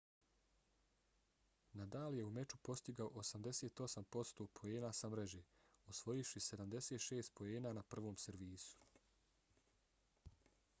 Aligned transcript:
nadal 1.81 2.15
je 2.19 2.23
u 2.29 2.31
meču 2.37 2.59
postigao 2.69 3.11
88% 3.23 4.47
poena 4.61 4.91
sa 5.01 5.13
mreže 5.15 5.43
osvojivši 5.95 6.45
76 6.49 7.33
poena 7.41 7.77
na 7.81 7.87
prvom 7.95 8.21
servisu 8.27 8.91